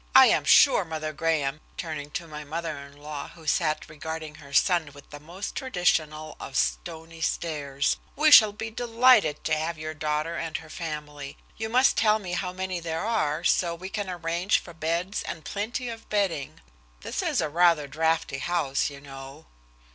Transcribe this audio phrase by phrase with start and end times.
[0.15, 4.51] "I am sure Mother Graham," turning to my mother in law who sat regarding her
[4.51, 9.93] son with the most traditional of "stony stares," "we shall be delighted to have your
[9.93, 11.37] daughter and her family.
[11.55, 15.45] You must tell me how many there are so we can arrange for beds and
[15.45, 16.61] plenty of bedding.
[17.01, 19.45] This is a rather draughty house, you know."